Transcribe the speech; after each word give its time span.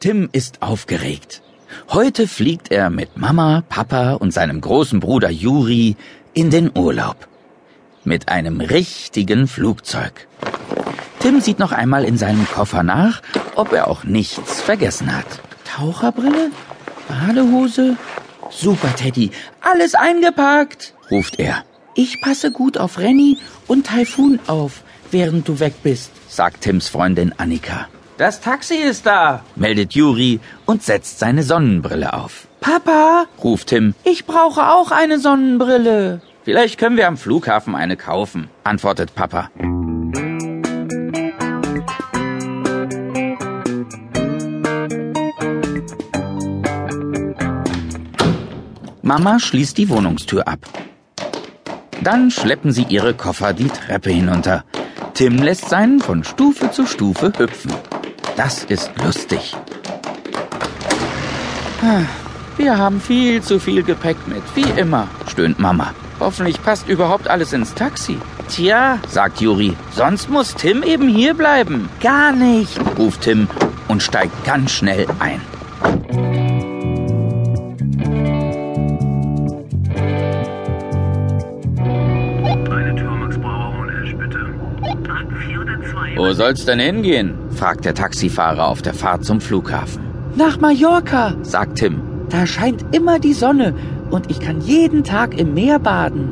Tim 0.00 0.28
ist 0.30 0.62
aufgeregt. 0.62 1.42
Heute 1.88 2.28
fliegt 2.28 2.70
er 2.70 2.88
mit 2.88 3.16
Mama, 3.16 3.64
Papa 3.68 4.12
und 4.12 4.32
seinem 4.32 4.60
großen 4.60 5.00
Bruder 5.00 5.28
Juri 5.28 5.96
in 6.34 6.50
den 6.50 6.70
Urlaub. 6.76 7.26
Mit 8.04 8.28
einem 8.28 8.60
richtigen 8.60 9.48
Flugzeug. 9.48 10.28
Tim 11.18 11.40
sieht 11.40 11.58
noch 11.58 11.72
einmal 11.72 12.04
in 12.04 12.16
seinem 12.16 12.46
Koffer 12.46 12.84
nach, 12.84 13.22
ob 13.56 13.72
er 13.72 13.88
auch 13.88 14.04
nichts 14.04 14.60
vergessen 14.60 15.14
hat. 15.14 15.26
Taucherbrille? 15.64 16.52
Badehose? 17.08 17.96
Super, 18.50 18.94
Teddy. 18.94 19.32
Alles 19.60 19.96
eingepackt, 19.96 20.94
ruft 21.10 21.40
er. 21.40 21.64
Ich 21.96 22.22
passe 22.22 22.52
gut 22.52 22.78
auf 22.78 22.98
Renny 22.98 23.38
und 23.66 23.88
Taifun 23.88 24.38
auf, 24.46 24.84
während 25.10 25.48
du 25.48 25.58
weg 25.58 25.74
bist, 25.82 26.12
sagt 26.28 26.60
Tims 26.60 26.86
Freundin 26.86 27.34
Annika. 27.36 27.88
Das 28.18 28.40
Taxi 28.40 28.74
ist 28.74 29.06
da, 29.06 29.44
meldet 29.54 29.94
Juri 29.94 30.40
und 30.66 30.82
setzt 30.82 31.20
seine 31.20 31.44
Sonnenbrille 31.44 32.14
auf. 32.14 32.48
Papa, 32.60 33.26
ruft 33.44 33.68
Tim, 33.68 33.94
ich 34.02 34.26
brauche 34.26 34.72
auch 34.72 34.90
eine 34.90 35.20
Sonnenbrille. 35.20 36.20
Vielleicht 36.42 36.78
können 36.80 36.96
wir 36.96 37.06
am 37.06 37.16
Flughafen 37.16 37.76
eine 37.76 37.96
kaufen, 37.96 38.50
antwortet 38.64 39.14
Papa. 39.14 39.50
Mama 49.02 49.38
schließt 49.38 49.78
die 49.78 49.88
Wohnungstür 49.88 50.48
ab. 50.48 50.58
Dann 52.02 52.32
schleppen 52.32 52.72
sie 52.72 52.86
ihre 52.88 53.14
Koffer 53.14 53.52
die 53.52 53.68
Treppe 53.68 54.10
hinunter. 54.10 54.64
Tim 55.14 55.36
lässt 55.36 55.68
seinen 55.68 56.00
von 56.00 56.24
Stufe 56.24 56.72
zu 56.72 56.84
Stufe 56.84 57.32
hüpfen. 57.38 57.72
Das 58.38 58.62
ist 58.62 58.92
lustig. 59.04 59.52
Wir 62.56 62.78
haben 62.78 63.00
viel 63.00 63.42
zu 63.42 63.58
viel 63.58 63.82
Gepäck 63.82 64.16
mit, 64.28 64.44
wie 64.54 64.80
immer, 64.80 65.08
stöhnt 65.28 65.58
Mama. 65.58 65.92
Hoffentlich 66.20 66.62
passt 66.62 66.88
überhaupt 66.88 67.26
alles 67.26 67.52
ins 67.52 67.74
Taxi. 67.74 68.16
Tja, 68.48 69.00
sagt 69.08 69.40
Juri, 69.40 69.76
sonst 69.90 70.30
muss 70.30 70.54
Tim 70.54 70.84
eben 70.84 71.08
hier 71.08 71.34
bleiben. 71.34 71.88
Gar 72.00 72.30
nicht, 72.30 72.78
ruft 72.96 73.22
Tim 73.22 73.48
und 73.88 74.04
steigt 74.04 74.44
ganz 74.44 74.70
schnell 74.70 75.08
ein. 75.18 75.40
Wo 86.16 86.32
soll's 86.32 86.64
denn 86.64 86.78
hingehen? 86.78 87.34
fragt 87.50 87.84
der 87.84 87.94
Taxifahrer 87.94 88.68
auf 88.68 88.82
der 88.82 88.94
Fahrt 88.94 89.24
zum 89.24 89.40
Flughafen. 89.40 90.02
Nach 90.36 90.60
Mallorca, 90.60 91.34
sagt 91.42 91.78
Tim. 91.78 92.00
Da 92.28 92.46
scheint 92.46 92.84
immer 92.94 93.18
die 93.18 93.32
Sonne 93.32 93.74
und 94.10 94.30
ich 94.30 94.40
kann 94.40 94.60
jeden 94.60 95.04
Tag 95.04 95.38
im 95.38 95.54
Meer 95.54 95.78
baden. 95.78 96.30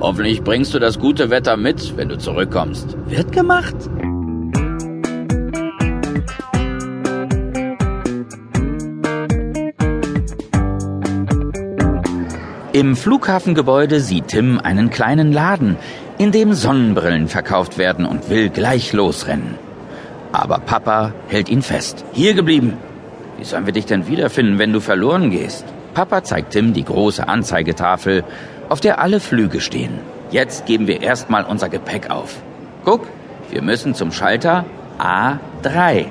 Hoffentlich 0.00 0.42
bringst 0.42 0.74
du 0.74 0.78
das 0.78 0.98
gute 0.98 1.30
Wetter 1.30 1.56
mit, 1.56 1.96
wenn 1.96 2.08
du 2.08 2.18
zurückkommst. 2.18 2.96
Wird 3.06 3.32
gemacht. 3.32 3.74
Im 12.72 12.94
Flughafengebäude 12.94 13.98
sieht 13.98 14.28
Tim 14.28 14.60
einen 14.60 14.90
kleinen 14.90 15.32
Laden, 15.32 15.76
in 16.18 16.32
dem 16.32 16.52
Sonnenbrillen 16.52 17.28
verkauft 17.28 17.78
werden 17.78 18.04
und 18.04 18.28
will 18.28 18.50
gleich 18.50 18.92
losrennen. 18.92 19.54
Aber 20.32 20.58
Papa 20.58 21.12
hält 21.28 21.48
ihn 21.48 21.62
fest. 21.62 22.04
Hier 22.12 22.34
geblieben. 22.34 22.76
Wie 23.38 23.44
sollen 23.44 23.66
wir 23.66 23.72
dich 23.72 23.86
denn 23.86 24.08
wiederfinden, 24.08 24.58
wenn 24.58 24.72
du 24.72 24.80
verloren 24.80 25.30
gehst? 25.30 25.64
Papa 25.94 26.24
zeigt 26.24 26.52
Tim 26.52 26.74
die 26.74 26.84
große 26.84 27.26
Anzeigetafel, 27.28 28.24
auf 28.68 28.80
der 28.80 29.00
alle 29.00 29.20
Flüge 29.20 29.60
stehen. 29.60 30.00
Jetzt 30.30 30.66
geben 30.66 30.88
wir 30.88 31.02
erstmal 31.02 31.44
unser 31.44 31.68
Gepäck 31.68 32.10
auf. 32.10 32.36
Guck, 32.84 33.06
wir 33.50 33.62
müssen 33.62 33.94
zum 33.94 34.12
Schalter 34.12 34.64
A3. 34.98 36.06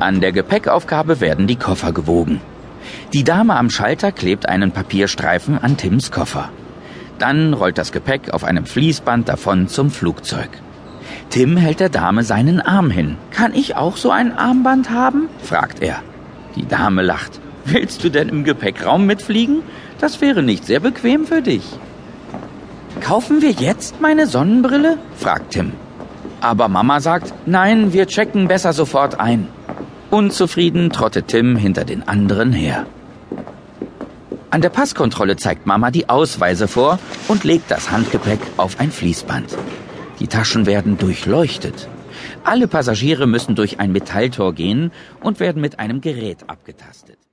An 0.00 0.20
der 0.20 0.32
Gepäckaufgabe 0.32 1.20
werden 1.20 1.46
die 1.46 1.56
Koffer 1.56 1.92
gewogen. 1.92 2.40
Die 3.12 3.24
Dame 3.24 3.56
am 3.56 3.70
Schalter 3.70 4.10
klebt 4.10 4.48
einen 4.48 4.72
Papierstreifen 4.72 5.56
an 5.56 5.76
Tims 5.76 6.10
Koffer. 6.10 6.50
Dann 7.18 7.54
rollt 7.54 7.78
das 7.78 7.92
Gepäck 7.92 8.32
auf 8.32 8.44
einem 8.44 8.66
Fließband 8.66 9.28
davon 9.28 9.68
zum 9.68 9.90
Flugzeug. 9.90 10.48
Tim 11.30 11.56
hält 11.56 11.80
der 11.80 11.88
Dame 11.88 12.22
seinen 12.24 12.60
Arm 12.60 12.90
hin. 12.90 13.16
Kann 13.30 13.54
ich 13.54 13.76
auch 13.76 13.96
so 13.96 14.10
ein 14.10 14.36
Armband 14.36 14.90
haben? 14.90 15.28
fragt 15.42 15.82
er. 15.82 16.02
Die 16.56 16.66
Dame 16.66 17.02
lacht. 17.02 17.40
Willst 17.64 18.04
du 18.04 18.10
denn 18.10 18.28
im 18.28 18.44
Gepäckraum 18.44 19.06
mitfliegen? 19.06 19.62
Das 19.98 20.20
wäre 20.20 20.42
nicht 20.42 20.64
sehr 20.64 20.80
bequem 20.80 21.26
für 21.26 21.40
dich. 21.40 21.64
Kaufen 23.00 23.42
wir 23.42 23.50
jetzt 23.50 24.00
meine 24.00 24.26
Sonnenbrille? 24.26 24.98
fragt 25.16 25.52
Tim. 25.52 25.72
Aber 26.40 26.68
Mama 26.68 27.00
sagt, 27.00 27.32
nein, 27.46 27.92
wir 27.92 28.06
checken 28.06 28.48
besser 28.48 28.72
sofort 28.72 29.18
ein. 29.18 29.48
Unzufrieden 30.10 30.90
trottet 30.90 31.28
Tim 31.28 31.56
hinter 31.56 31.84
den 31.84 32.06
anderen 32.06 32.52
her. 32.52 32.86
An 34.54 34.60
der 34.60 34.68
Passkontrolle 34.68 35.34
zeigt 35.34 35.66
Mama 35.66 35.90
die 35.90 36.08
Ausweise 36.08 36.68
vor 36.68 37.00
und 37.26 37.42
legt 37.42 37.72
das 37.72 37.90
Handgepäck 37.90 38.38
auf 38.56 38.78
ein 38.78 38.92
Fließband. 38.92 39.58
Die 40.20 40.28
Taschen 40.28 40.64
werden 40.64 40.96
durchleuchtet. 40.96 41.88
Alle 42.44 42.68
Passagiere 42.68 43.26
müssen 43.26 43.56
durch 43.56 43.80
ein 43.80 43.90
Metalltor 43.90 44.54
gehen 44.54 44.92
und 45.20 45.40
werden 45.40 45.60
mit 45.60 45.80
einem 45.80 46.00
Gerät 46.00 46.48
abgetastet. 46.48 47.18